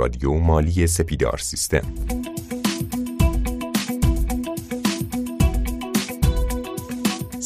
[0.00, 1.82] رادیو مالی سپیدار سیستم.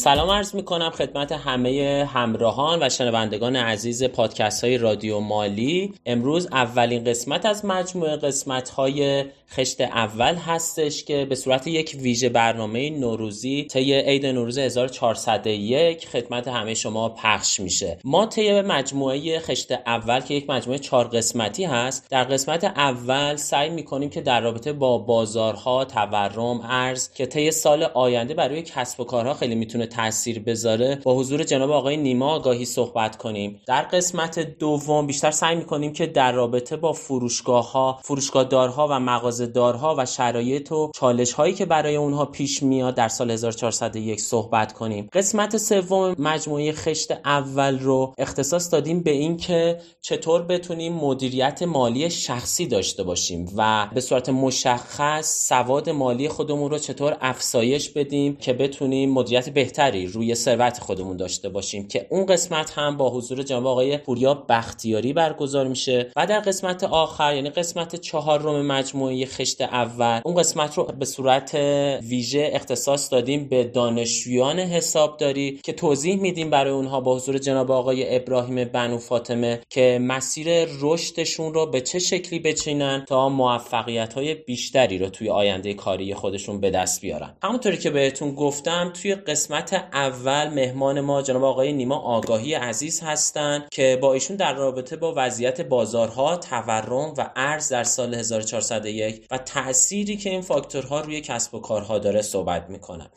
[0.05, 5.93] سلام عرض می کنم خدمت همه همراهان و شنوندگان عزیز پادکست های رادیو مالی.
[6.05, 12.29] امروز اولین قسمت از مجموعه قسمت های خشت اول هستش که به صورت یک ویژه
[12.29, 17.97] برنامه نوروزی طی عید نوروز 1401 خدمت همه شما پخش میشه.
[18.03, 23.69] ما طی مجموعه خشت اول که یک مجموعه چهار قسمتی هست در قسمت اول سعی
[23.69, 29.03] می‌کنیم که در رابطه با بازارها تورم ارز که طی سال آینده برای کسب و
[29.03, 33.61] کارها خیلی می‌تونه تاثیر بذاره با حضور جناب آقای نیما آگاهی صحبت کنیم.
[33.67, 39.95] در قسمت دوم بیشتر سعی می‌کنیم که در رابطه با فروشگاه ها فروشگاهدارها و مغازه‌دارها
[39.97, 45.09] و شرایط و چالش هایی که برای اونها پیش میاد در سال 1401 صحبت کنیم.
[45.13, 52.67] قسمت سوم مجموعه خشت اول رو اختصاص دادیم به اینکه چطور بتونیم مدیریت مالی شخصی
[52.67, 59.11] داشته باشیم و به صورت مشخص سواد مالی خودمون رو چطور افزایش بدیم که بتونیم
[59.11, 63.97] مدیریت بهتر روی ثروت خودمون داشته باشیم که اون قسمت هم با حضور جناب آقای
[63.97, 70.35] پوریا بختیاری برگزار میشه و در قسمت آخر یعنی قسمت چهارم مجموعه خشت اول اون
[70.35, 71.55] قسمت رو به صورت
[72.03, 78.15] ویژه اختصاص دادیم به دانشجویان حسابداری که توضیح میدیم برای اونها با حضور جناب آقای
[78.15, 80.47] ابراهیم بنو فاطمه که مسیر
[80.81, 86.59] رشدشون رو به چه شکلی بچینن تا موفقیت های بیشتری رو توی آینده کاری خودشون
[86.59, 87.37] به دست بیارن.
[87.43, 93.69] همونطوری که بهتون گفتم توی قسمت اول مهمان ما جناب آقای نیما آگاهی عزیز هستند
[93.71, 99.37] که با ایشون در رابطه با وضعیت بازارها تورم و ارز در سال 1401 و
[99.37, 103.09] تأثیری که این فاکتورها روی کسب و کارها داره صحبت می‌کنم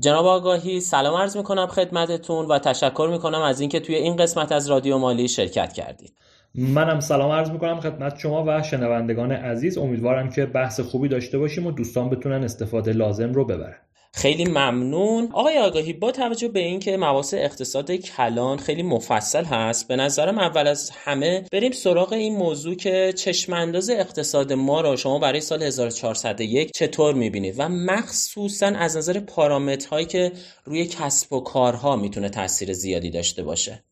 [0.00, 4.70] جناب آگاهی سلام عرض می‌کنم خدمتتون و تشکر می‌کنم از اینکه توی این قسمت از
[4.70, 6.12] رادیو مالی شرکت کردید.
[6.54, 9.78] منم سلام عرض می‌کنم خدمت شما و شنوندگان عزیز.
[9.78, 13.89] امیدوارم که بحث خوبی داشته باشیم و دوستان بتونن استفاده لازم رو ببرن.
[14.14, 15.28] خیلی ممنون.
[15.32, 20.66] آقای آگاهی با توجه به اینکه مباحث اقتصاد کلان خیلی مفصل هست به نظرم اول
[20.66, 26.70] از همه بریم سراغ این موضوع که چشمانداز اقتصاد ما را شما برای سال 1401
[26.74, 30.32] چطور می‌بینید؟ و مخصوصا از نظر پارامترهایی که
[30.64, 33.82] روی کسب و کارها می‌تونه تاثیر زیادی داشته باشه.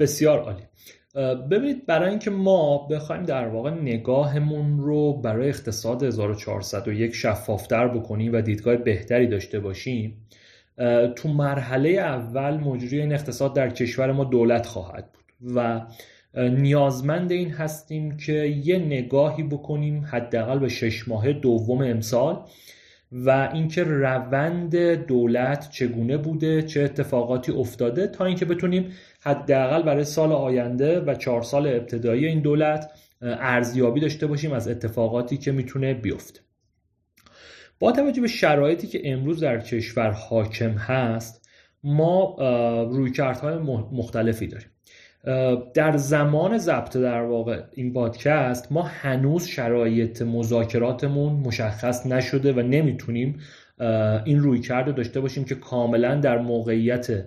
[0.00, 0.62] بسیار عالی.
[1.50, 8.40] ببینید برای اینکه ما بخوایم در واقع نگاهمون رو برای اقتصاد 1401 شفافتر بکنیم و
[8.40, 10.26] دیدگاه بهتری داشته باشیم
[11.16, 15.80] تو مرحله اول مجری این اقتصاد در کشور ما دولت خواهد بود و
[16.34, 18.32] نیازمند این هستیم که
[18.64, 22.44] یه نگاهی بکنیم حداقل به شش ماه دوم امسال
[23.12, 28.92] و اینکه روند دولت چگونه بوده چه اتفاقاتی افتاده تا اینکه بتونیم
[29.24, 32.90] حداقل برای سال آینده و چهار سال ابتدایی این دولت
[33.22, 36.40] ارزیابی داشته باشیم از اتفاقاتی که می‌تونه بیفته.
[37.80, 41.48] با توجه به شرایطی که امروز در کشور حاکم هست
[41.84, 42.36] ما
[42.90, 43.58] رویکردهای
[43.92, 44.68] مختلفی داریم.
[45.74, 53.38] در زمان ضبط در واقع این پادکست ما هنوز شرایط مذاکراتمون مشخص نشده و نمی‌تونیم
[54.24, 57.24] این روی کرده داشته باشیم که کاملا در موقعیت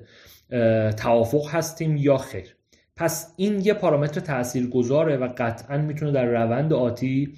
[0.98, 2.56] توافق هستیم یا خیر.
[2.98, 7.34] پس این یه پارامتر تأثیر گذاره و قطعا می‌تونه در روند آتی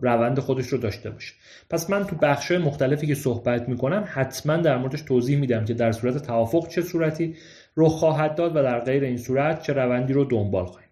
[0.00, 1.34] روند خودش رو داشته باشه.
[1.70, 5.92] پس من تو بخشای مختلفی که صحبت می‌کنم حتما در موردش توضیح میدم که در
[5.92, 7.36] صورت توافق چه صورتی
[7.74, 10.89] رو خواهد داد و در غیر این صورت چه روندی رو دنبال خواهیم.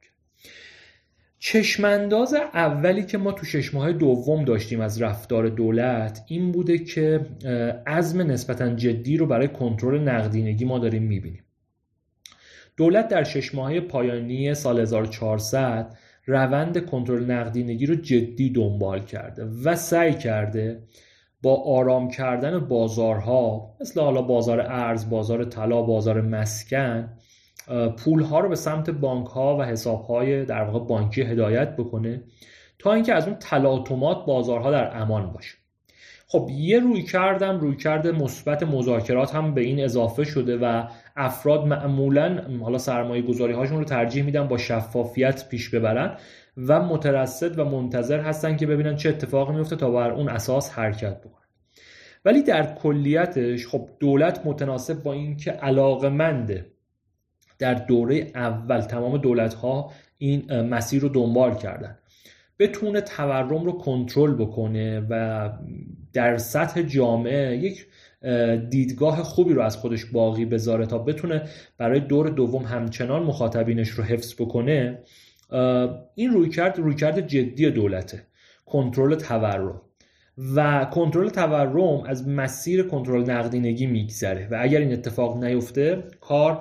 [1.39, 7.27] چشمانداز اولی که ما تو شش ماه دوم داشتیم از رفتار دولت این بوده که
[7.87, 11.45] عزم نسبتا جدی رو برای کنترل نقدینگی ما داریم می‌بینیم.
[12.77, 19.77] دولت در شش ماه پایانی سال 1400 روند کنترل نقدینگی رو جدی دنبال کرده و
[19.77, 20.83] سعی کرده
[21.43, 27.09] با آرام کردن بازارها مثل حالا بازار ارز، بازار طلا، بازار مسکن
[27.97, 32.23] پول ها رو به سمت بانک ها و حساب های در واقع بانکی هدایت بکنه
[32.79, 35.59] تا اینکه از اون تلاطمات بازارها در امان باشه.
[36.31, 40.85] خب یه روی کردم روی کرده مثبت مذاکرات هم به این اضافه شده و
[41.17, 46.17] افراد معمولا حالا سرمایه گذاری هاشون رو ترجیح میدن با شفافیت پیش ببرن
[46.57, 51.21] و مترصد و منتظر هستن که ببینن چه اتفاقی میفته تا بر اون اساس حرکت
[51.21, 51.39] بکنن.
[52.25, 56.67] ولی در کلیتش خب دولت متناسب با اینکه علاقمنده
[57.59, 61.99] در دوره اول تمام دولت ها این مسیر رو دنبال کردن.
[62.59, 65.51] بتونه تورم رو کنترل بکنه و
[66.13, 67.87] در سطح جامعه یک
[68.71, 71.43] دیدگاه خوبی رو از خودش باقی بذاره تا بتونه
[71.79, 74.99] برای دور دوم همچنان مخاطبینش رو حفظ بکنه
[76.15, 78.23] این رویکرد رویکرد جدی دولته.
[78.67, 79.81] کنترل تورم.
[80.55, 84.49] و کنترل تورم از مسیر کنترل نقدینگی میگذره.
[84.51, 86.61] و اگر این اتفاق نیفته کار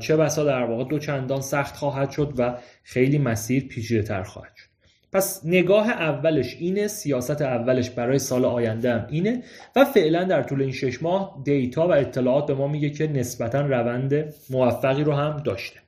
[0.00, 4.52] چه بسا در واقع دو چندان سخت خواهد شد و خیلی مسیر پیچیده تر خواهد
[4.56, 4.68] شد.
[5.12, 9.42] پس نگاه اولش اینه سیاست اولش برای سال آینده هم اینه
[9.76, 13.60] و فعلا در طول این شش ماه دیتا و اطلاعات به ما میگه که نسبتا
[13.60, 15.80] روند موفقی رو هم داشته.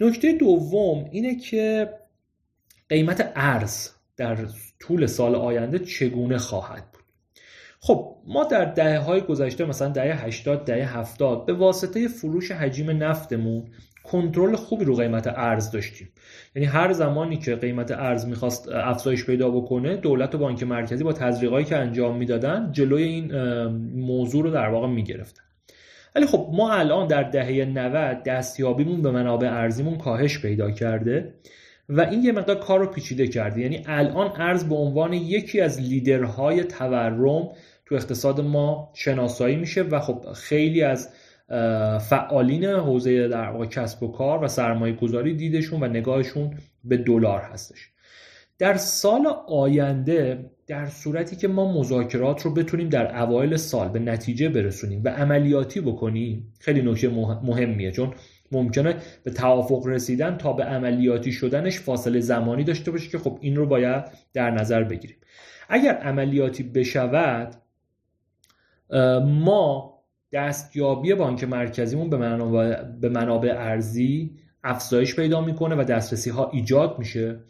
[0.00, 1.90] نکته دوم اینه که
[2.88, 4.38] قیمت ارز در
[4.80, 6.89] طول سال آینده چگونه خواهد
[7.82, 12.90] خب ما در دهه های گذشته مثلا دهه 80 دهه 70 به واسطه فروش حجیم
[12.90, 13.64] نفتمون
[14.04, 16.08] کنترل خوبی رو قیمت ارز داشتیم.
[16.56, 21.12] یعنی هر زمانی که قیمت ارز می‌خواست افزایش پیدا بکنه دولت و بانک مرکزی با
[21.12, 23.34] تزریقایی که انجام می‌دادن جلوی این
[23.94, 25.42] موضوع رو در واقع می‌گرفتن.
[26.16, 31.34] ولی خب ما الان در دهه 90 دستیابیمون به منابع ارزیمون کاهش پیدا کرده
[31.88, 33.60] و این یه مقدار کار رو پیچیده کرده.
[33.60, 37.48] یعنی الان ارز به عنوان یکی از لیدرهای تورم
[37.90, 41.08] تو اقتصاد ما شناسایی میشه و خب خیلی از
[42.00, 46.54] فعالین حوزه در واقع کسب و کار و سرمایه گذاری دیدشون و نگاهشون
[46.84, 47.90] به دلار هستش.
[48.58, 54.48] در سال آینده در صورتی که ما مذاکرات رو بتونیم در اوایل سال به نتیجه
[54.48, 57.08] برسونیم و عملیاتی بکنیم خیلی نکته
[57.42, 58.14] مهمیه چون
[58.52, 63.56] ممکنه به توافق رسیدن تا به عملیاتی شدنش فاصله زمانی داشته باشه که خب این
[63.56, 65.16] رو باید در نظر بگیریم.
[65.68, 67.54] اگر عملیاتی بشود
[69.24, 69.94] ما
[70.32, 74.30] دستیابی بانک مرکزیمون به منابع, به منابع ارزی
[74.64, 77.40] افزایش پیدا می‌کنه و دسترسی ها ایجاد میشه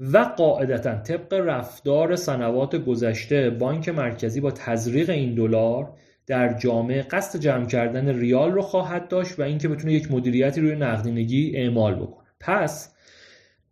[0.00, 5.92] و قاعدتا طبق رفتار سنوات گذشته بانک مرکزی با تزریق این دلار
[6.26, 10.76] در جامعه قصد جمع کردن ریال رو خواهد داشت و اینکه بتونه یک مدیریتی روی
[10.76, 12.26] نقدینگی اعمال بکنه.
[12.40, 12.94] پس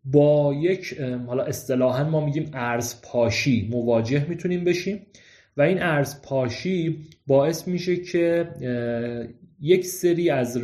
[0.05, 5.07] با یک حالا اصطلاحا ما میگیم ارز پاشی مواجه می‌تونیم بشیم.
[5.59, 8.49] و این ارز پاشی باعث میشه که
[9.61, 10.59] یک سری از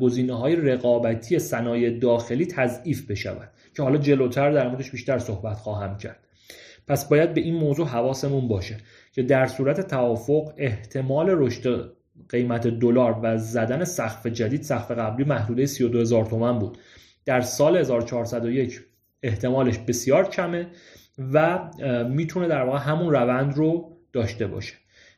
[0.00, 5.98] گزینه های رقابتی صنایع داخلی تضعیف بشود که حالا جلوتر در موردش بیشتر صحبت خواهم
[5.98, 6.18] کرد.
[6.88, 8.76] پس باید به این موضوع حواسمون باشه
[9.12, 11.92] که در صورت توافق احتمال رشد
[12.28, 16.78] قیمت دلار و زدن سقف جدید سقف قبلی محدوده 32 هزار تومن بود.
[17.24, 18.80] در سال 1401
[19.22, 20.66] احتمالش بسیار کمه
[21.32, 21.58] و
[22.08, 24.74] می‌تونه در واقع همون روند رو داشته باشه.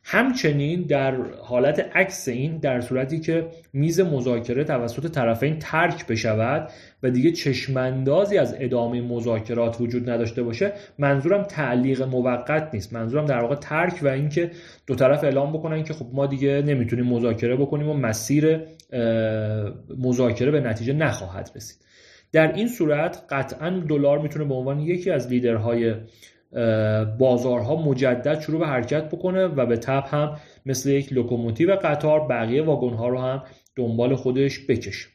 [0.09, 6.71] همچنین در حالت عکس این در صورتی که میز مذاکره توسط طرفین ترک بشود
[7.03, 12.93] و دیگه چشماندازی از ادامه مذاکرات وجود نداشته باشه منظورم تعلیق موقت نیست.
[12.93, 14.51] منظورم در واقع ترک و اینکه
[14.87, 18.59] دو طرف اعلام بکنن که خب ما دیگه نمی‌تونیم مذاکره بکنیم و مسیر
[19.97, 21.77] مذاکره به نتیجه نخواهد رسید.
[22.31, 25.95] در این صورت قطعا دلار می‌تونه به عنوان یکی از لیدرهای
[27.19, 32.61] بازارها مجدد شروع به حرکت بکنه و به تبع هم مثل یک لوکوموتیو قطار بقیه
[32.61, 33.43] واگن ها رو هم
[33.75, 35.07] دنبال خودش بکشه.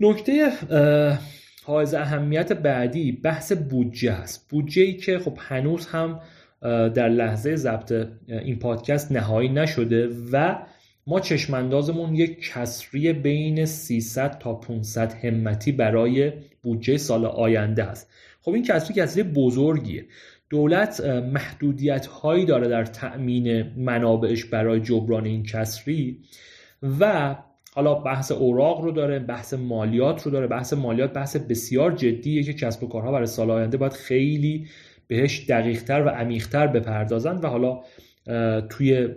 [0.00, 0.52] نکته
[1.64, 4.50] حائز اهمیت بعدی بحث بودجه است.
[4.50, 6.20] بودجه ای که خب هنوز هم
[6.94, 10.58] در لحظه ضبط این پادکست نهایی نشده و
[11.06, 18.10] ما چشماندازمون یک کسری بین 300 تا 500 همتی برای بودجه سال آینده است.
[18.44, 20.06] خب این کسری کسری بزرگیه.
[20.50, 21.00] دولت
[21.32, 26.20] محدودیت هایی داره در تأمین منابعش برای جبران این کسری
[27.00, 27.36] و
[27.74, 30.46] حالا بحث اوراق رو داره بحث مالیات رو داره.
[30.46, 34.66] بحث مالیات بحث بسیار جدیه که کسب و کارها برای سال آینده باید خیلی
[35.06, 37.80] بهش دقیقتر و عمیقتر بپردازند و حالا
[38.68, 39.08] توی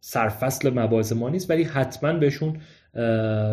[0.00, 2.56] سرفصل مباحث ما نیست ولی حتما بهشون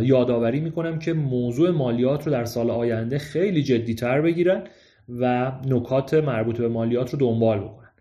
[0.04, 4.64] یادآوری می‌کنم که موضوع مالیات رو در سال آینده خیلی جدیتر بگیرن
[5.10, 7.92] و نکات مربوط به مالیات رو دنبال بکنن.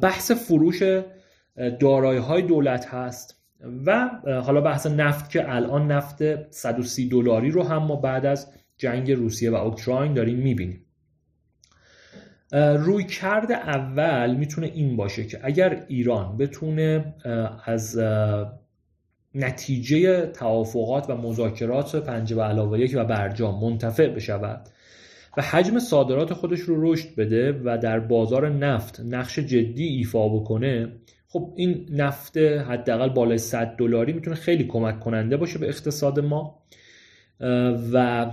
[0.00, 0.82] بحث فروش
[1.80, 3.36] دارایی های دولت هست
[3.86, 4.10] و
[4.44, 9.50] حالا بحث نفت که الان نفت 130 دلاری رو هم ما بعد از جنگ روسیه
[9.50, 10.86] و اوکراین داریم می‌بینیم.
[12.52, 17.14] روی کرد اول می‌تونه این باشه که اگر ایران بتونه
[17.64, 17.98] از
[19.34, 24.68] نتیجه توافقات و مذاکرات پنج و علاوه یک و برجام منتفع بشود
[25.36, 30.92] و حجم صادرات خودش رو رشد بده و در بازار نفت نقش جدی ایفا بکنه
[31.28, 36.62] خب این نفت حداقل بالای 100 دلاری می‌تونه خیلی کمک کننده باشه به اقتصاد ما
[37.92, 38.26] و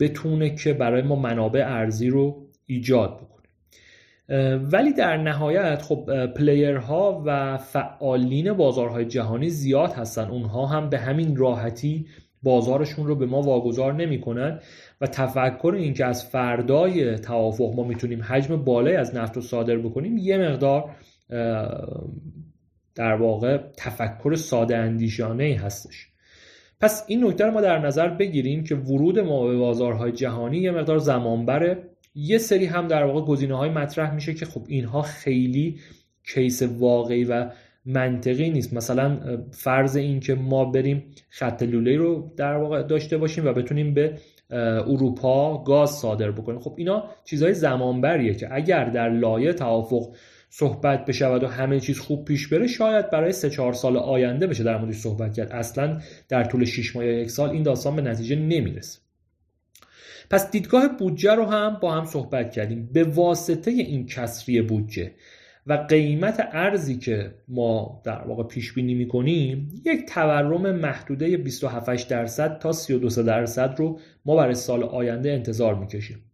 [0.00, 3.39] بتونه که برای ما منابع ارزی رو ایجاد بکنه.
[4.72, 10.28] ولی در نهایت خب پلیرها و فعالین بازارهای جهانی زیاد هستن.
[10.28, 12.06] اونها هم به همین راحتی
[12.42, 14.60] بازارشون رو به ما واگذار نمی‌کنن
[15.00, 20.18] و تفکر اینکه از فردای توافق ما می‌تونیم حجم بالایی از نفت رو صادر بکنیم
[20.18, 20.90] یه مقدار
[22.94, 26.06] در واقع تفکر ساده اندیشانه ای هستش.
[26.80, 30.70] پس این نکته رو ما در نظر بگیریم که ورود ما به بازارهای جهانی یه
[30.70, 35.02] مقدار زمان بره یه سری هم در واقع گزینه های مطرح میشه که خب اینها
[35.02, 35.78] خیلی
[36.34, 37.50] کیس واقعی و
[37.84, 38.74] منطقی نیست.
[38.74, 43.94] مثلا فرض این که ما بریم خط لوله رو در واقع داشته باشیم و بتونیم
[43.94, 44.18] به
[44.86, 46.60] اروپا گاز صادر بکنیم.
[46.60, 50.14] خب اینا چیزهای زمانبریه که اگر در لایه توافق
[50.50, 54.64] صحبت بشود و همه چیز خوب پیش بره شاید برای سه چهار سال آینده بشه
[54.64, 55.52] در موردش صحبت کرد.
[55.52, 59.00] اصلا در طول 6 ماه یا یک سال این داستان به نتیجه نمی‌رسه.
[60.30, 62.90] پس دیدگاه بودجه رو هم با هم صحبت کردیم.
[62.92, 65.12] به واسطه این کسری بودجه
[65.66, 72.58] و قیمت ارزی که ما در واقع پیش بینی می‌کنیم یک تورم محدوده 27 درصد
[72.58, 76.24] تا 32 درصد رو ما برای سال آینده انتظار می‌کشیم.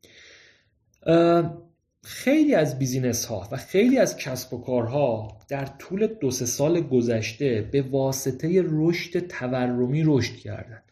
[2.04, 6.80] خیلی از بیزینس ها و خیلی از کسب و کارها در طول دو سه سال
[6.80, 10.82] گذشته به واسطه رشد تورمی رشد کردن.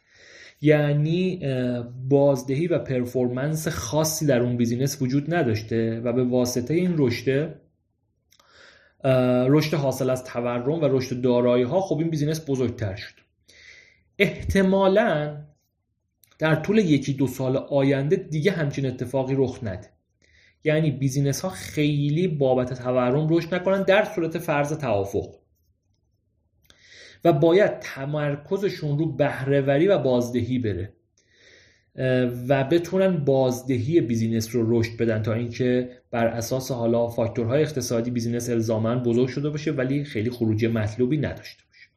[0.61, 1.41] یعنی
[2.09, 7.55] بازدهی و performance خاصی در اون business وجود نداشته و به واسطه این رشد
[9.49, 13.15] رشد حاصل از تورم و رشد دارایی ها خب این business بزرگتر شد.
[14.19, 15.37] احتمالا
[16.39, 19.89] در طول یکی دو سال آینده دیگه همچین اتفاقی رخ نده.
[20.65, 25.35] یعنی business ها خیلی بابت تورم رشد نکنن در صورت فرض توافق.
[27.25, 30.93] و باید تمرکزشون رو بهرهوری و بازدهی بره.
[32.49, 38.51] و بتونن بازدهی business رو رشد بدن تا اینکه بر اساس حالا فاکتورهای اقتصادی business
[38.51, 41.91] الزاما بزرگ شده باشه ولی خیلی خروجی مطلوبی نداشته باشه.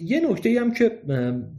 [0.00, 1.02] یه نکته هم که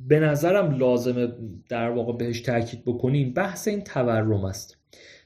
[0.08, 1.28] به نظرم لازمه
[1.70, 4.78] در واقع بهش تاکید بکنیم بحث این تورم است.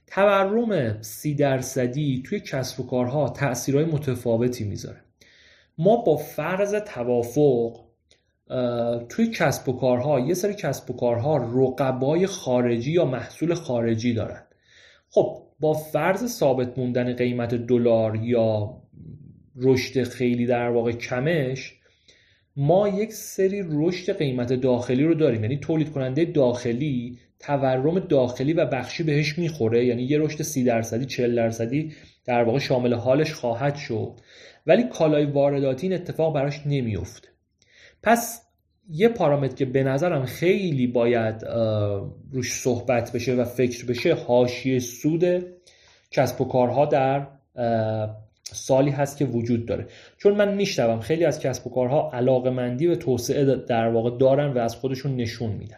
[0.07, 5.02] تورم سی درصدی توی کسب و کارها تاثیرهای متفاوتی می‌ذاره.
[5.77, 7.79] ما با فرض توافق
[9.09, 14.43] توی کسب و کارها یه سری کسب و کارها رقبای خارجی یا محصول خارجی دارن.
[15.09, 18.77] خب با فرض ثابت موندن قیمت دلار یا
[19.55, 21.73] رشد خیلی در واقع کمش
[22.55, 25.43] ما یک سری رشد قیمت داخلی رو داریم.
[25.43, 29.85] یعنی تولید کننده داخلی تورم داخلی و بخشی بهش می‌خوره.
[29.85, 31.93] یعنی یه رشد سی درصدی 40 درصدی
[32.25, 34.11] در واقع شامل حالش خواهد شد.
[34.65, 37.27] ولی کالای وارداتی این اتفاق براش نمیفته
[38.03, 38.41] پس
[38.89, 41.45] یه پارامتر که به نظرم خیلی باید
[42.31, 45.45] روش صحبت بشه و فکر بشه حاشیه سود
[46.11, 47.27] کسب و کارها در
[48.43, 49.87] سالی هست که وجود داره.
[50.17, 54.53] چون من میشنوم خیلی از کسب و کارها علاقه مندی به توسعه در واقع دارن
[54.53, 55.77] و از خودشون نشون میدن.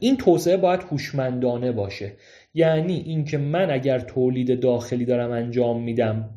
[0.00, 2.12] این توسعه باید هوشمندانه باشه.
[2.54, 6.30] یعنی اینکه من اگر تولید داخلی دارم انجام میدم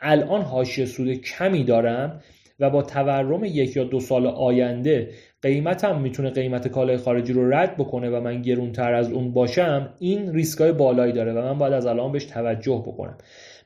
[0.00, 2.20] الان حاشیه سود کمی دارم
[2.60, 5.10] و با تورم یک یا دو سال آینده
[5.42, 10.32] قیمتم می‌تونه قیمت کالای خارجی رو رد بکنه و من گرونتر از اون باشم این
[10.32, 13.18] ریسکای بالایی داره و من باید از الان بهش توجه بکنم.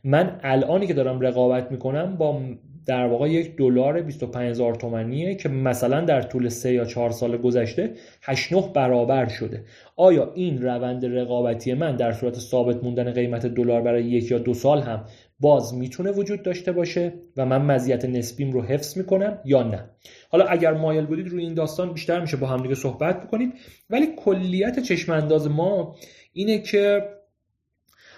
[0.05, 2.41] من الانی که دارم رقابت می‌کنم با
[2.87, 7.91] در واقع یک دلار 25000 تومانیه که مثلا در طول سه یا چهار سال گذشته
[8.23, 9.65] 8 9 برابر شده.
[9.97, 14.55] آیا این روند رقابتی من در صورت ثابت موندن قیمت دلار برای یک یا دو
[14.55, 15.05] سال هم
[15.45, 19.91] باز می‌تونه وجود داشته باشه و من مزیت نسبیم رو حفظ می‌کنم یا نه.
[20.31, 23.53] حالا اگر مایل بودید روی این داستان بیشتر میشه با همدیگه صحبت بکنید
[23.91, 25.97] ولی کلیت چشم انداز ما
[26.33, 27.03] اینه که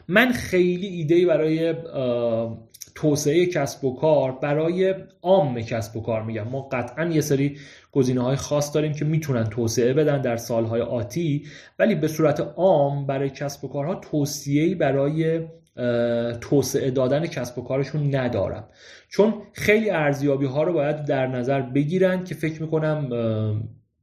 [0.08, 1.74] من خیلی ایده برای
[2.94, 6.48] توسعه کسب و کار برای عام کسب و کار میگم.
[6.48, 7.56] ما قطعا یه سری
[7.92, 11.46] گزینه های خاص داریم که می‌تونن توسعه بدن در سالهای آتی
[11.78, 15.40] ولی به صورت عام برای کسب و کارها توصیه‌ای برای
[16.40, 18.64] توسعه دادن کسب و کارشون ندارم.
[19.08, 23.08] چون خیلی ارزیابی ها رو باید در نظر بگیرن که فکر می‌کنم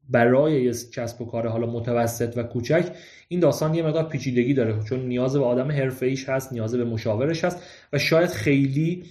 [0.09, 2.85] برای کسب و کار حالا متوسط و کوچک
[3.27, 4.75] این داستان یه مقدار پیچیدگی داره.
[4.89, 7.63] چون نیاز به آدم حرفه هست نیاز به مشاورش هست
[7.93, 9.03] و شاید خیلی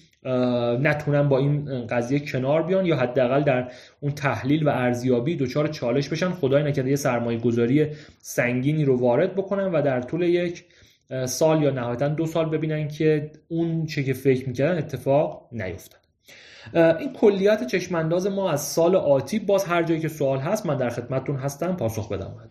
[0.81, 6.09] نتونن با این قضیه کنار بیان یا حداقل در اون تحلیل و ارزیابی دچار چالش
[6.09, 6.31] بشن.
[6.31, 7.87] خدای نکرده یه سرمایه گذاری
[8.21, 10.64] سنگینی رو وارد بکنن و در طول یک
[11.26, 15.99] سال یا نهایتا دو سال ببینن که اون چه که فکر می‌کردن اتفاق نیفتن
[16.75, 20.88] این کلیات چشمانداز ما از سال آتی باز هر جایی که سوال هست من در
[20.88, 22.50] خدمتتون هستم پاسخ بدم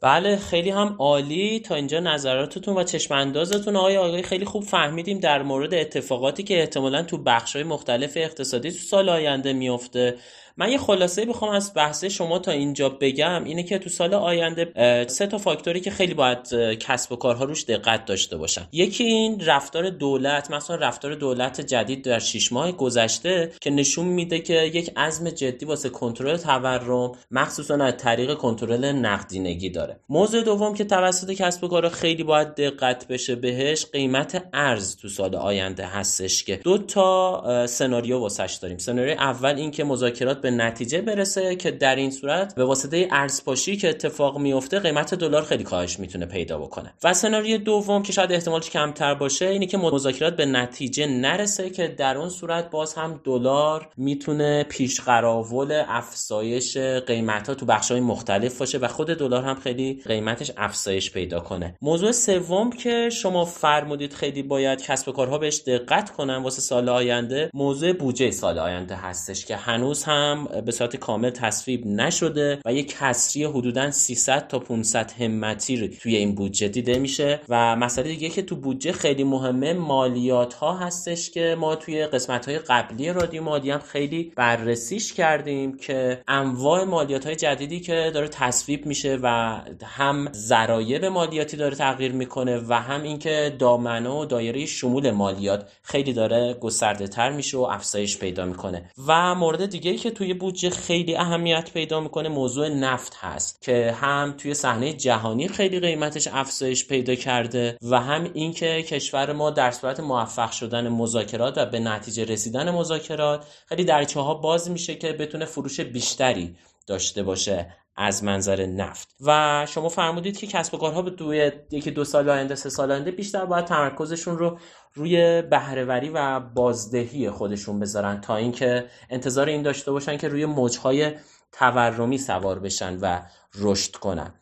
[0.00, 1.60] بله خیلی هم عالی.
[1.60, 7.02] تا اینجا نظراتتون و چشماندازتون آقای آقای خیلی خوب فهمیدیم در مورد اتفاقاتی که احتمالا
[7.02, 10.14] تو بخشهای مختلف اقتصادی تو سال آینده میفته
[10.60, 14.72] من یه خلاصه بخوام از بحث شما تا اینجا بگم اینه که تو سال آینده
[15.08, 19.40] سه تا فاکتوری که خیلی باید کسب و کارها روش دقت داشته باشن یکی این
[19.40, 24.92] رفتار دولت مثلا رفتار دولت جدید در 6 ماه گذشته که نشون میده که یک
[24.96, 30.00] عزم جدی واسه کنترل تورم مخصوصا از طریق کنترل نقدینگی داره.
[30.08, 35.08] موضوع دوم که توسط کسب و کارها خیلی باید دقت بشه بهش قیمت ارز تو
[35.08, 38.78] سال آینده هستش که دو تا سناریو واسش داریم.
[38.78, 43.88] سناریو اول اینکه مذاکرات به نتیجه برسه که در این صورت به واسطه ارزپاشی که
[43.88, 46.94] اتفاق میفته قیمت دلار خیلی کاهش می‌تونه پیدا بکنه.
[47.04, 51.88] و سناریو دوم که شاید احتمالش کمتر باشه اینه که مذاکرات به نتیجه نرسه که
[51.88, 56.76] در اون صورت باز هم دلار می‌تونه پیش قراول افزایش
[57.06, 61.40] قیمت ها تو بخش های مختلف باشه و خود دلار هم خیلی قیمتش افزایش پیدا
[61.40, 61.74] کنه.
[61.82, 66.88] موضوع سوم که شما فرمودید خیلی باید کسب و کارها بهش دقت کنن واسه سال
[66.88, 70.27] آینده موضوع بودجه سال آینده هستش که هنوز هم
[70.66, 76.34] به صورت کامل تصویب نشده و یک کسری حدودا 300 تا 500 همتی توی این
[76.34, 77.40] بودجه دیده میشه.
[77.48, 82.48] و مسئله دیگه که تو بودجه خیلی مهمه مالیات ها هستش که ما توی قسمت
[82.48, 88.28] های قبلی رادیو مالی هم خیلی بررسیش کردیم که انواع مالیات های جدیدی که داره
[88.28, 94.66] تصویب میشه و هم ضرایب مالیاتی داره تغییر می‌کنه و هم اینکه دامنه و دایره
[94.66, 98.90] شمول مالیات خیلی داره گسترده تر میشه و افزایش پیدا می‌کنه.
[99.06, 102.28] و مورد دیگه ای که توی بودجه خیلی اهمیت پیدا می‌کنه.
[102.28, 108.30] موضوع نفت هست که هم توی صحنه جهانی خیلی قیمتش افزایش پیدا کرده و هم
[108.34, 114.20] اینکه کشور ما در صورت موفق شدن مذاکرات و به نتیجه رسیدن مذاکرات خیلی درچه
[114.20, 116.56] ها باز میشه که بتونه فروش بیشتری
[116.86, 117.74] داشته باشه.
[118.00, 119.08] از منظر نفت.
[119.26, 122.92] و شما فرمودید که کسب و کارها به دوی یکی دو سال آینده سه سال
[122.92, 124.58] آینده بیشتر باید تمرکزشون رو
[124.94, 131.12] روی بهرهوری و بازدهی خودشون بذارن تا اینکه انتظار این داشته باشن که روی موجهای
[131.52, 133.20] تورمی سوار بشن و
[133.54, 134.34] رشد کنن.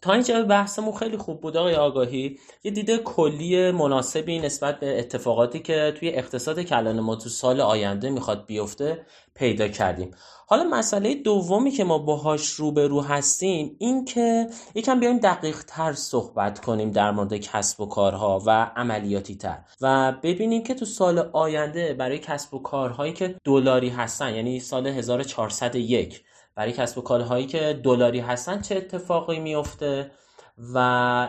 [0.00, 2.38] تا اینجا بحثمون خیلی خوب بود آقای آگاهی.
[2.64, 8.10] یه دیده کلی مناسبی نسبت به اتفاقاتی که توی اقتصاد کلان ما تو سال آینده
[8.10, 10.10] می‌خواد بیفته پیدا کردیم.
[10.50, 16.60] حالا مسئله دومی که ما باهاش روبرو هستیم این که یکم بیایم دقیق تر صحبت
[16.60, 21.94] کنیم در مورد کسب و کارها و عملیاتی تر و ببینیم که تو سال آینده
[21.94, 26.24] برای کسب و کارهایی که دلاری هستن یعنی سال 1401
[26.58, 30.10] برای کسب و کارهایی که دلاری هستن چه اتفاقی میفته
[30.74, 30.78] و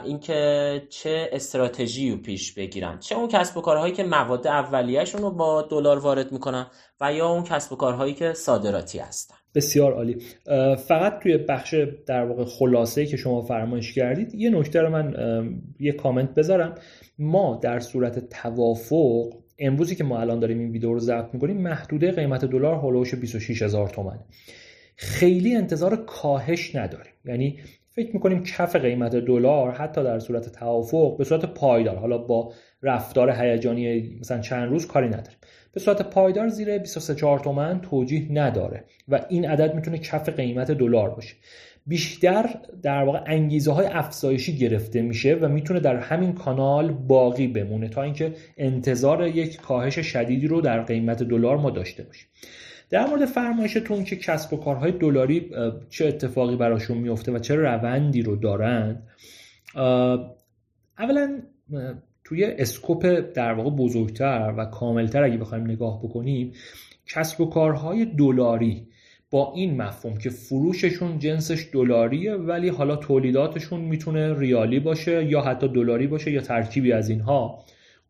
[0.06, 5.32] اینکه چه استراتژی رو پیش بگیرن؟ چه اون کسب و کارهایی که مواد اولیهشون رو
[5.32, 6.68] با دلار وارد می‌کنن
[7.02, 10.18] و یا اون کسب و کارهایی که صادراتی هستن؟ بسیار عالی.
[10.88, 11.76] فقط توی بخش
[12.08, 15.14] در واقع خلاصه که شما فرمایش کردید یه نکته رو من
[15.80, 16.76] یه کامنت بذارم.
[17.20, 22.12] ما در صورت توافق امروزی که ما الان داریم این ویدیو رو ضبط می‌کنیم محدوده
[22.12, 24.26] قیمت دلار هولوش 26 هزار تومنه.
[25.02, 27.14] خیلی انتظار کاهش نداریم.
[27.26, 27.60] یعنی
[27.90, 33.32] فکر می‌کنیم کف قیمت دلار حتی در صورت توافق به صورت پایدار حالا با رفتار
[33.32, 35.38] هیجانی مثلا چند روز کاری نداریم.
[35.74, 41.10] به صورت پایدار زیر 23 تومن توجیه نداره و این عدد می‌تونه کف قیمت دلار
[41.10, 41.36] باشه.
[41.88, 47.90] بیشتر در واقع انگیزه های افزایشی گرفته میشه و می‌تونه در همین کانال باقی بمونه
[47.90, 52.28] تا اینکه انتظار یک کاهش شدیدی رو در قیمت دلار ما داشته باشیم.
[52.90, 55.52] در مورد فرمایشتون که کسب و کارهای دلاری
[55.90, 59.02] چه اتفاقی براشون میفته و چه روندی رو دارن
[61.00, 61.42] اولا
[62.24, 66.54] توی اسکوپ در واقع بزرگتر و کاملتر اگه بخوایم نگاه بکنیم
[67.08, 68.88] کسب و کارهای دلاری
[69.32, 75.68] با این مفهوم که فروششون جنسش دلاریه ولی حالا تولیداتشون می‌تونه ریالی باشه یا حتی
[75.68, 77.66] دلاری باشه یا ترکیبی از اینها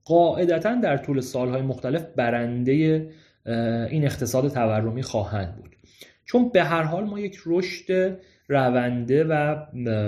[0.06, 3.08] قاعدتا در طول سالهای مختلف برنده
[3.90, 5.76] این اقتصاد تورمی خواهند بود.
[6.26, 9.56] چون به هر حال ما یک رشد رونده و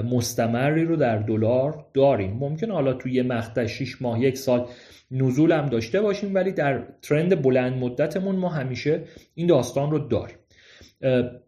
[0.03, 2.31] مستمری رو در دلار داریم.
[2.31, 4.67] ممکن حالا توی یه مقطع 6 ماه یک سال
[5.11, 9.03] نزول هم داشته باشیم ولی در ترند بلند مدتمون ما همیشه
[9.35, 10.37] این داستان رو داریم.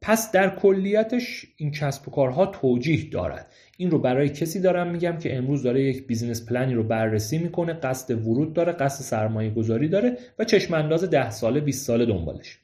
[0.02, 3.53] پس در کلیتش این کسب و کارها توجیه دارد.
[3.78, 7.74] این رو برای کسی دارم میگم که امروز داره یک بیزینس پلنی رو بررسی می‌کنه
[7.74, 12.60] قصد ورود داره قصد سرمایه گذاری داره و چشم انداز ده ساله 20 ساله دنبالش.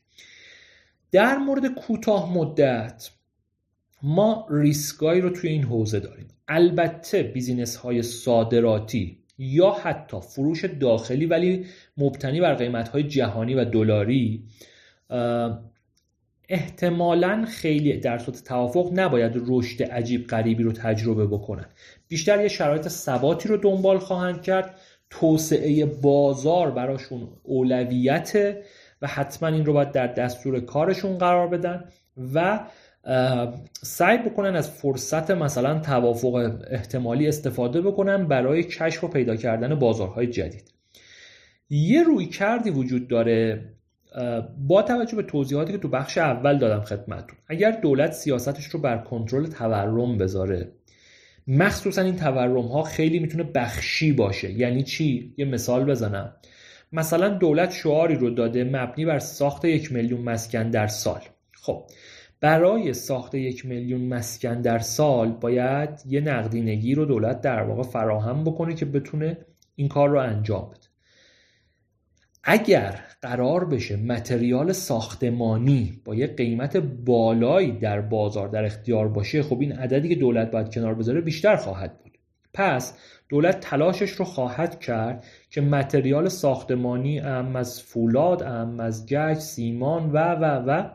[1.12, 3.10] در مورد کوتاه مدت
[4.04, 6.28] ما ریسکایی رو توی این حوزه داریم.
[6.48, 11.66] البته بیزینس های صادراتی یا حتی فروش داخلی ولی
[11.98, 14.44] مبتنی بر قیمت های جهانی و دلاری
[16.50, 21.66] احتمالا خیلی در صورت توافق نباید رشد عجیب غریبی رو تجربه بکنن.
[22.08, 24.76] بیشتر یه شرایط ثباتی رو دنبال خواهند کرد.
[25.10, 28.58] توسعه بازار براشون اولویت
[29.02, 31.84] و حتما این رو باید در دستور کارشون قرار بدن
[32.34, 32.60] و
[33.82, 40.28] سعی بکنن از فرصت مثلا توافق احتمالی استفاده بکنن برای کشف و پیدا کردن بازارهای
[40.28, 40.72] جدید.
[41.70, 43.62] یه روی کردی وجود داره
[44.68, 48.98] با توجه به توضیحاتی که تو بخش اول دادم خدمتتون اگر دولت سیاستش رو بر
[48.98, 50.72] کنترل تورم بذاره
[51.48, 54.52] مخصوصا این تورم ها خیلی می‌تونه بخشی باشه.
[54.52, 56.36] یعنی چی؟ یه مثال بزنم.
[56.94, 61.22] مثلا دولت شعاری رو داده مبنی بر ساخت یک میلیون مسکن در سال.
[61.62, 61.84] خب
[62.42, 68.44] برای ساخت یک میلیون مسکن در سال باید یه نقدینگی رو دولت در واقع فراهم
[68.44, 69.38] بکنه که بتونه
[69.76, 70.89] این کار رو انجام بده.
[72.52, 79.60] اگر قرار بشه متریال ساختمانی با یه قیمت بالایی در بازار در اختیار باشه خب
[79.60, 82.18] این عددی که دولت باید کنار بذاره بیشتر خواهد بود.
[82.54, 82.94] پس
[83.30, 90.12] دولت تلاشش رو خواهد کرد که متریال ساختمانی ام از فولاد ام از گچ سیمان
[90.12, 90.90] و و و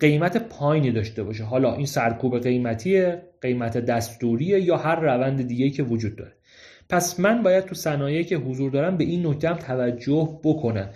[0.00, 1.44] قیمت پایینی داشته باشه.
[1.44, 6.32] حالا این سرکوب قیمتیه قیمت دستوریه یا هر روند دیگه که وجود داره.
[6.92, 10.90] پس من باید تو صنایعی که حضور دارم به این نکته هم توجه بکنم.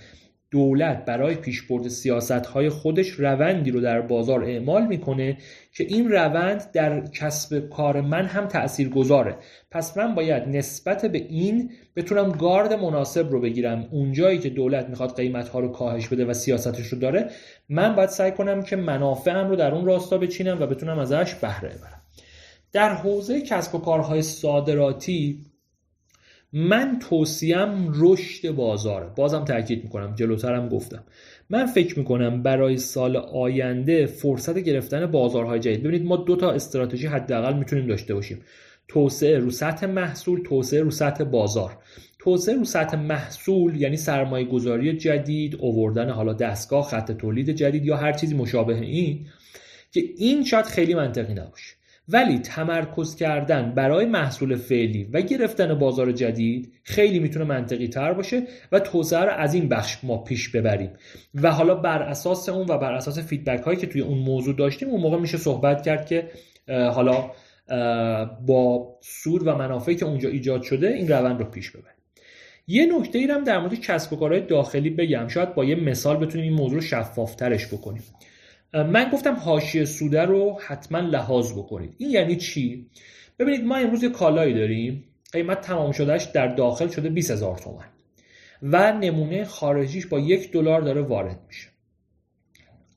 [0.50, 5.38] دولت برای پیشبرد سیاست های خودش روندی رو در بازار اعمال می‌کنه
[5.72, 9.36] که این روند در کسب کار من هم تأثیر گذاره
[9.70, 13.88] پس من باید نسبت به این بتونم گارد مناسب رو بگیرم.
[13.90, 17.30] اونجایی که دولت می‌خواد قیمت ها رو کاهش بده و سیاستش رو داره
[17.68, 21.68] من باید سعی کنم که منافعم رو در اون راستا بچینم و بتونم ازش بهره
[21.68, 22.02] ببرم.
[22.72, 25.46] در حوزه کسب و کارهای صادراتی
[26.58, 29.06] من توصیم رشد بازاره.
[29.16, 31.04] بازم تاکید می‌کنم جلوترم گفتم.
[31.50, 37.06] من فکر می‌کنم برای سال آینده فرصت گرفتن بازارهای جدید ببینید ما دو تا استراتژی
[37.06, 38.40] حداقل می‌تونیم داشته باشیم.
[38.88, 41.78] توسعه رو سطح محصول توسعه رو سطح بازار.
[42.18, 47.96] توسعه رو سطح محصول یعنی سرمایه گذاری جدید اووردن حالا دستگاه خط تولید جدید یا
[47.96, 49.26] هر چیزی مشابه این
[49.92, 51.75] که این شاید خیلی منطقی نباشه.
[52.08, 58.42] ولی تمرکز کردن برای محصول فعلی و گرفتن بازار جدید خیلی می‌تونه منطقی تر باشه
[58.72, 60.90] و توسعه رو از این بخش ما پیش ببریم.
[61.34, 64.88] و حالا بر اساس اون و بر اساس فیدبک هایی که توی اون موضوع داشتیم
[64.88, 66.30] اون موقع میشه صحبت کرد که
[66.68, 67.30] حالا
[68.46, 71.96] با سود و منافعی که اونجا ایجاد شده این روند رو پیش ببریم.
[72.68, 75.28] یه نکته ای در مورد کسب و کارهای داخلی بگم.
[75.28, 78.02] شاید با یه مثال بتونیم این موضوع رو شفافترش بکنیم.
[78.84, 81.94] من گفتم حاشیه سوده رو حتما لحاظ بکنید.
[81.98, 82.90] این یعنی چی؟
[83.38, 85.04] ببینید ما امروز یه کالایی داریم.
[85.32, 87.84] قیمت تمام شدهش در داخل شده 20 هزار تومن.
[88.62, 91.68] و نمونه خارجیش با یک دلار داره وارد میشه.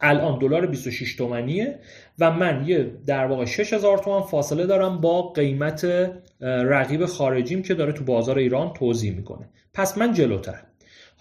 [0.02, 1.80] الان دلار 26 تومنیه
[2.20, 6.12] و من یه در واقع 6000 تومن فاصله دارم با قیمت
[6.42, 9.50] رقیب خارجیم که داره تو بازار ایران توضیح می‌کنه.
[9.74, 10.69] پس من جلوترم.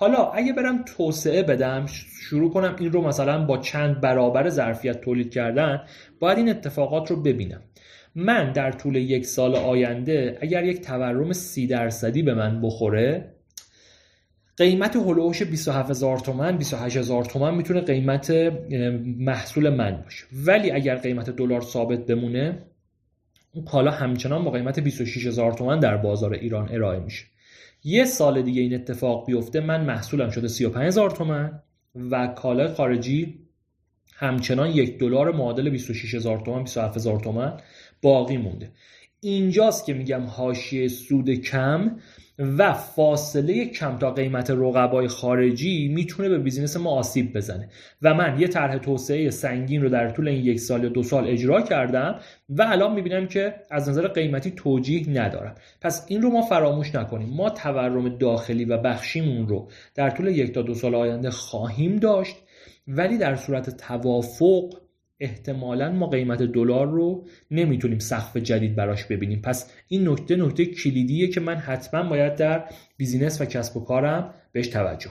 [0.01, 1.87] حالا اگه برم توسعه بدم
[2.21, 5.81] شروع کنم این رو مثلا با چند برابر ظرفیت تولید کردن
[6.21, 7.63] باید این اتفاقات رو ببینم.
[8.15, 13.35] من در طول یک سال آینده اگر یک تورم سی درصدی به من بخوره
[14.57, 18.31] قیمت هلوش 27 هزار تومن 28 هزار تومن می‌تونه قیمت
[19.19, 20.25] محصول من باشه.
[20.47, 22.59] ولی اگر قیمت دلار ثابت بمونه
[23.55, 27.25] اون کالا همچنان با قیمت 26 هزار تومن در بازار ایران ارائه میشه.
[27.85, 31.62] یه سال دیگه این اتفاق بیفته من محصولم شده 35 هزار تومن
[31.95, 33.38] و کالای خارجی
[34.14, 37.61] همچنان یک دلار معادل 26 هزار تومن 27 هزار تومن
[38.03, 38.71] باقی مونده.
[39.21, 41.97] اینجاست که میگم حاشیه سود کم
[42.38, 47.68] و فاصله کم تا قیمت رقبای خارجی می‌تونه به بیزینس ما آسیب بزنه.
[48.03, 51.27] و من یه طرح توسعه سنگین رو در طول این یک سال یا دو سال
[51.27, 55.55] اجرا کردم و الان می‌بینم که از نظر قیمتی توجیه ندارم.
[55.81, 57.29] پس این رو ما فراموش نکنیم.
[57.29, 62.37] ما تورم داخلی و بخشیمون رو در طول یک تا دو سال آینده خواهیم داشت
[62.88, 64.74] ولی در صورت توافق
[65.20, 69.42] احتمالا ما قیمت دلار رو نمی‌تونیم سقف جدید براش ببینیم.
[69.42, 72.64] پس این نکته نکته کلیدیه که من حتما باید در
[72.96, 75.11] بیزینس و کسب و کارم بهش توجه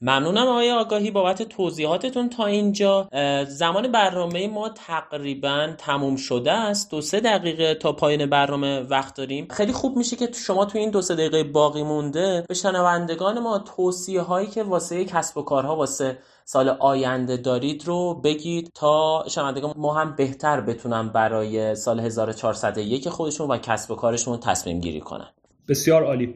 [0.00, 3.08] ممنونم آقای آگاهی بابت توضیحاتتون تا اینجا.
[3.48, 6.90] زمان برنامه ما تقریبا تموم شده است.
[6.90, 9.48] دو سه دقیقه تا پایین برنامه وقت داریم.
[9.50, 12.44] خیلی خوب میشه که شما تو این دو سه دقیقه باقی مونده.
[12.48, 18.20] به شنوندگان ما توصیه هایی که واسه کسب و کارها واسه سال آینده دارید رو
[18.24, 24.40] بگید تا شنوندگان ما هم بهتر بتونن برای سال 1401 خودشون و کسب و کارشون
[24.40, 25.28] تصمیم گیری کنن.
[25.68, 26.34] بسیار عالی.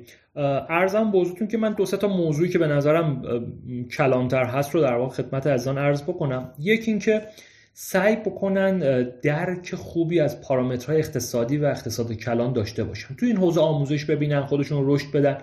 [0.68, 3.22] ارزم بزرگتون که من دو تا موضوعی که به نظرم
[3.96, 6.52] کلانتر هست رو در واقع خدمت ازان ارز بکنم.
[6.58, 7.26] یکی اینکه
[7.72, 8.78] سعی بکنن
[9.22, 13.14] درک خوبی از پارامترهای اقتصادی و اقتصاد کلان داشته باشن.
[13.14, 15.38] تو این حوزه آموزش ببینن خودشون رشد بدن.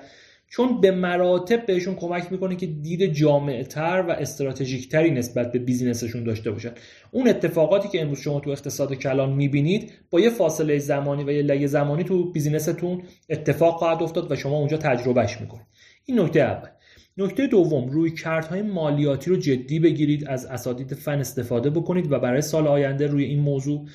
[0.48, 6.52] چون به مراتب بهشون کمک می‌کنه که دید جامعتر و استراتژیکتری نسبت به بیزینسشون داشته
[6.52, 6.72] باشن.
[7.12, 11.42] اون اتفاقاتی که امروز شما تو اقتصاد کلان می‌بینید با یه فاصله زمانی و یه
[11.42, 15.66] لگه زمانی تو بیزینستون اتفاق خواهد افتاد و شما اونجا تجربهش می‌کنید.
[16.06, 16.70] این نکته اول.
[17.18, 22.42] نکته دوم روی کردهای مالیاتی رو جدی بگیرید از اساتید فن استفاده بکنید و برای
[22.42, 23.86] سال آینده روی این موضوع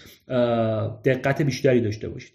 [1.04, 2.32] دقت بیشتری داشته باشید.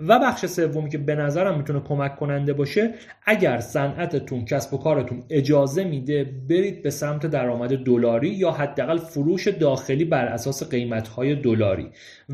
[0.00, 2.94] و بخش سومی که به نظرم می‌تونه کمک کننده باشه
[3.26, 9.48] اگر صنعتتون کسب و کارتون اجازه میده برید به سمت درآمد دلاری یا حداقل فروش
[9.48, 11.90] داخلی بر اساس قیمتهای دلاری.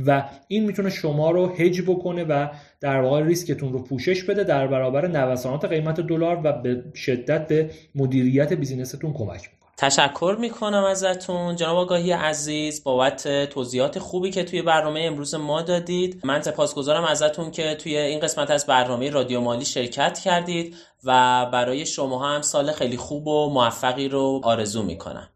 [0.06, 2.48] و این می‌تونه شما رو هج بکنه و
[2.80, 7.70] در واقع ریسکتون رو پوشش بده در برابر نوسانات قیمت دلار و به شدت به
[7.94, 9.50] مدیریت بیزینستون کمک
[9.82, 11.56] تشکر می‌کنم ازتون.
[11.56, 16.20] جناب آگاهی عزیز بابت توضیحات خوبی که توی برنامه امروز ما دادید.
[16.24, 21.10] من سپاسگزارم ازتون که توی این قسمت از برنامه رادیو مالی شرکت کردید و
[21.52, 25.28] برای شما هم سال خیلی خوب و موفقی رو آرزو می‌کنم.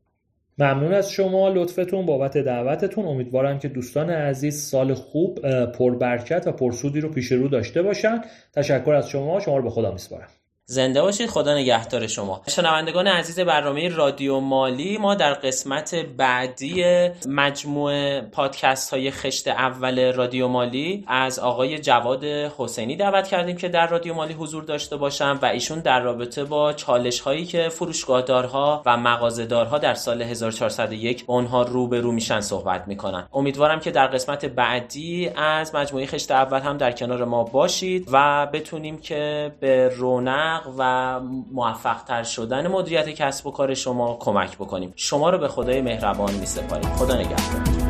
[0.59, 1.49] ممنون از شما.
[1.49, 3.07] لطفتون بابت دعوتتون.
[3.07, 8.21] امیدوارم که دوستان عزیز سال خوب پربرکت و پرسودی رو پیش رو داشته باشن.
[8.55, 9.41] تشکر از شما.
[9.41, 10.29] شما رو به خدا میسپارم.
[10.68, 11.31] زنده باشید.
[11.31, 12.42] خدا نگهدار شما.
[12.48, 16.85] شنوندگان عزیز برنامه رادیو مالی ما در قسمت بعدی
[17.29, 22.24] مجموعه پادکست های خشت اول رادیو مالی از آقای جواد
[22.59, 26.72] حسینی دعوت کردیم که در رادیو مالی حضور داشته باشم و ایشون در رابطه با
[26.72, 33.29] چالش هایی که فروشگاهدارها و مغازه‌دارها در سال 1401 اونها روبرو میشن صحبت می‌کنن.
[33.33, 38.46] امیدوارم که در قسمت بعدی از مجموعه خشت اول هم در کنار ما باشید و
[38.46, 41.21] بتونیم که به رونق و
[41.53, 44.92] موفق تر شدن مدیریت کسب و کار شما کمک بکنیم.
[44.97, 47.86] شما رو به خدای مهربان می سپاریم خدا نگهدار.